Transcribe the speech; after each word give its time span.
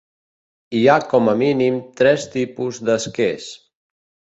Hi 0.77 0.81
ha 0.87 0.95
com 1.11 1.29
a 1.35 1.37
mínim 1.43 1.79
tres 2.03 2.29
tipus 2.39 2.85
d'esquers. 2.89 3.57